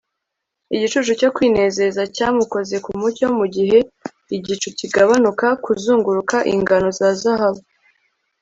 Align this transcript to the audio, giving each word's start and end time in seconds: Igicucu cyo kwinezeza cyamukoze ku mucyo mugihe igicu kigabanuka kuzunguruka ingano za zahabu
Igicucu 0.75 1.11
cyo 1.21 1.29
kwinezeza 1.35 2.01
cyamukoze 2.15 2.75
ku 2.83 2.89
mucyo 2.99 3.27
mugihe 3.37 3.79
igicu 4.35 4.67
kigabanuka 4.77 5.45
kuzunguruka 5.63 6.37
ingano 6.53 6.89
za 6.99 7.09
zahabu 7.21 7.63